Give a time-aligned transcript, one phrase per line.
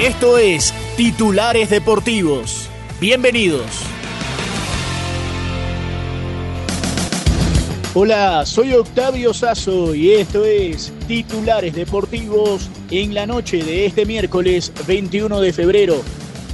[0.00, 2.70] Esto es Titulares Deportivos.
[3.02, 3.66] Bienvenidos.
[7.92, 14.72] Hola, soy Octavio Sazo y esto es Titulares Deportivos en la noche de este miércoles
[14.86, 16.02] 21 de febrero.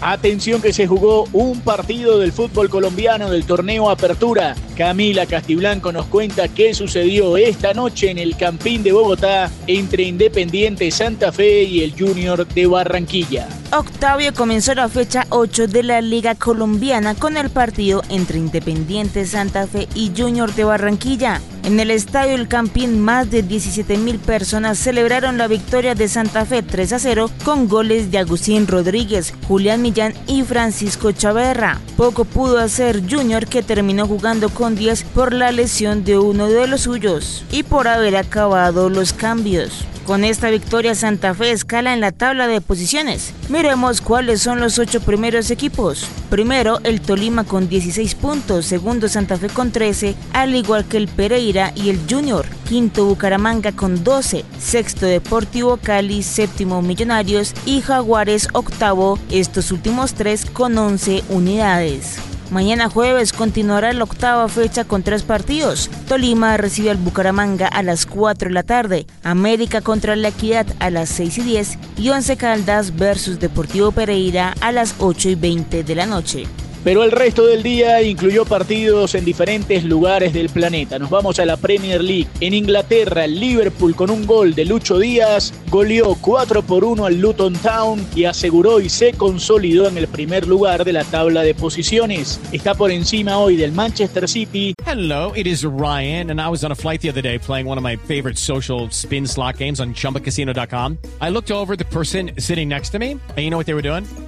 [0.00, 4.56] Atención que se jugó un partido del fútbol colombiano del torneo Apertura.
[4.76, 10.90] Camila Castiblanco nos cuenta qué sucedió esta noche en el Campín de Bogotá entre Independiente
[10.90, 13.48] Santa Fe y el Junior de Barranquilla.
[13.72, 19.66] Octavio comenzó la fecha 8 de la Liga Colombiana con el partido entre Independiente Santa
[19.66, 21.40] Fe y Junior de Barranquilla.
[21.64, 26.44] En el estadio El Campín, más de 17 mil personas celebraron la victoria de Santa
[26.44, 31.80] Fe 3 a 0 con goles de Agustín Rodríguez, Julián Millán y Francisco Chaverra.
[31.96, 36.66] Poco pudo hacer Junior que terminó jugando con 10 por la lesión de uno de
[36.66, 39.86] los suyos y por haber acabado los cambios.
[40.06, 43.34] Con esta victoria Santa Fe escala en la tabla de posiciones.
[43.48, 46.06] Miremos cuáles son los ocho primeros equipos.
[46.30, 51.08] Primero el Tolima con 16 puntos, segundo Santa Fe con 13, al igual que el
[51.08, 52.46] Pereira y el Junior.
[52.68, 60.46] Quinto Bucaramanga con 12, sexto Deportivo Cali, séptimo Millonarios y Jaguares octavo, estos últimos tres
[60.46, 62.18] con 11 unidades.
[62.50, 65.90] Mañana jueves continuará la octava fecha con tres partidos.
[66.08, 70.90] Tolima recibe al Bucaramanga a las 4 de la tarde, América contra la Equidad a
[70.90, 75.82] las 6 y 10 y Once Caldas versus Deportivo Pereira a las 8 y 20
[75.82, 76.46] de la noche.
[76.86, 81.00] Pero el resto del día incluyó partidos en diferentes lugares del planeta.
[81.00, 82.28] Nos vamos a la Premier League.
[82.38, 87.54] En Inglaterra, Liverpool con un gol de Lucho Díaz goleó 4 por 1 al Luton
[87.54, 92.40] Town y aseguró y se consolidó en el primer lugar de la tabla de posiciones.
[92.52, 94.72] Está por encima hoy del Manchester City.
[94.86, 97.78] Hello, it is Ryan, and I was on a flight the other day playing one
[97.78, 100.98] of my favorite social spin slot games on chumbacasino.com.
[101.20, 103.82] I looked over the person sitting next to me, and you know what they were
[103.82, 104.04] doing?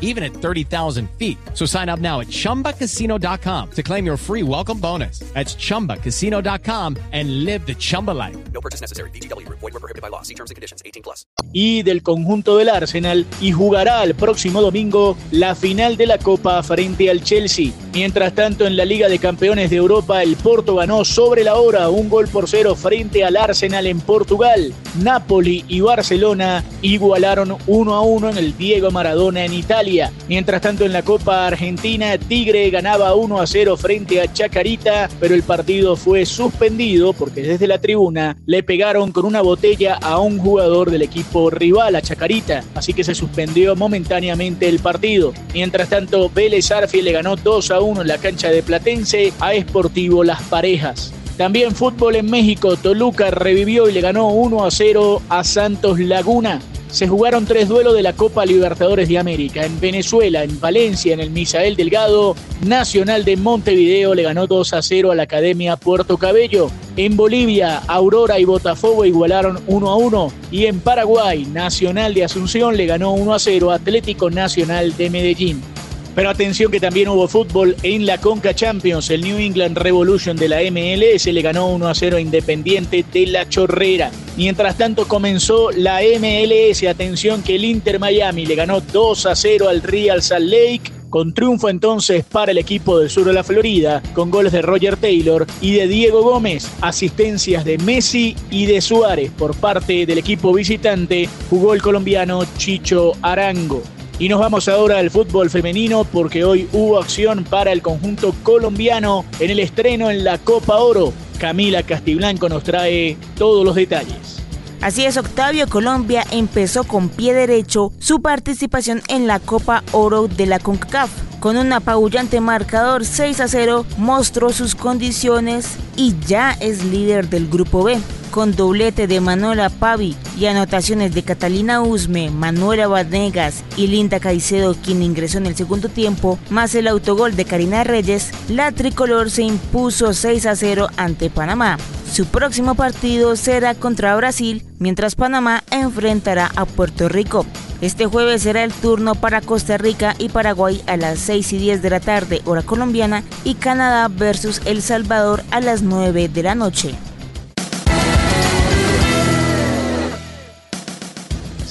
[0.00, 1.36] even at 30,000 feet.
[1.54, 5.18] So sign up now at chumbacasino.com to claim your free welcome bonus.
[5.34, 8.36] That's chumbacasino.com and live the Chumba life.
[8.52, 9.10] No purchase necessary.
[9.10, 9.48] BGW.
[9.48, 10.22] Void were prohibited by law.
[10.22, 10.82] See terms and conditions.
[10.84, 11.26] 18 plus.
[11.52, 16.62] y del conjunto del Arsenal y jugará el próximo domingo la final de la Copa
[16.62, 17.72] frente al Chelsea.
[17.92, 21.88] Mientras tanto, en la Liga de Campeones de Europa, el Porto ganó sobre la hora
[21.88, 24.74] un gol por cero frente al Arsenal en Portugal.
[25.00, 29.93] Napoli y Barcelona igualaron 1 a 1 en el Diego Maradona en Italia.
[30.28, 35.34] Mientras tanto, en la Copa Argentina, Tigre ganaba 1 a 0 frente a Chacarita, pero
[35.34, 40.38] el partido fue suspendido porque desde la tribuna le pegaron con una botella a un
[40.38, 45.32] jugador del equipo rival, a Chacarita, así que se suspendió momentáneamente el partido.
[45.52, 49.52] Mientras tanto, Vélez Arfiel le ganó 2 a 1 en la cancha de Platense a
[49.54, 51.12] Sportivo Las Parejas.
[51.36, 56.60] También fútbol en México, Toluca revivió y le ganó 1 a 0 a Santos Laguna.
[56.90, 59.64] Se jugaron tres duelos de la Copa Libertadores de América.
[59.64, 64.82] En Venezuela, en Valencia, en el Misael Delgado, Nacional de Montevideo le ganó 2 a
[64.82, 66.70] 0 a la Academia Puerto Cabello.
[66.96, 70.32] En Bolivia, Aurora y Botafogo igualaron 1 a 1.
[70.52, 75.10] Y en Paraguay, Nacional de Asunción le ganó 1 a 0 a Atlético Nacional de
[75.10, 75.73] Medellín.
[76.14, 79.10] Pero atención que también hubo fútbol en la Conca Champions.
[79.10, 83.26] El New England Revolution de la MLS le ganó 1 a 0 a Independiente de
[83.26, 84.10] la Chorrera.
[84.36, 86.84] Mientras tanto comenzó la MLS.
[86.84, 90.92] Atención que el Inter Miami le ganó 2 a 0 al Real Salt Lake.
[91.10, 94.96] Con triunfo entonces para el equipo del sur de la Florida, con goles de Roger
[94.96, 100.52] Taylor y de Diego Gómez, asistencias de Messi y de Suárez por parte del equipo
[100.52, 103.80] visitante, jugó el colombiano Chicho Arango.
[104.18, 109.24] Y nos vamos ahora al fútbol femenino porque hoy hubo acción para el conjunto colombiano
[109.40, 111.12] en el estreno en la Copa Oro.
[111.38, 114.40] Camila Castiblanco nos trae todos los detalles.
[114.80, 120.46] Así es, Octavio Colombia empezó con pie derecho su participación en la Copa Oro de
[120.46, 121.10] la CONCACAF.
[121.40, 127.48] Con un apabullante marcador 6 a 0 mostró sus condiciones y ya es líder del
[127.48, 127.98] grupo B
[128.34, 134.74] con doblete de Manuela Pavi y anotaciones de Catalina Usme, Manuela Vanegas y Linda Caicedo,
[134.74, 139.44] quien ingresó en el segundo tiempo, más el autogol de Karina Reyes, la tricolor se
[139.44, 141.78] impuso 6 a 0 ante Panamá.
[142.12, 147.46] Su próximo partido será contra Brasil, mientras Panamá enfrentará a Puerto Rico.
[147.82, 151.82] Este jueves será el turno para Costa Rica y Paraguay a las 6 y 10
[151.82, 156.56] de la tarde, hora colombiana, y Canadá versus El Salvador a las 9 de la
[156.56, 156.96] noche.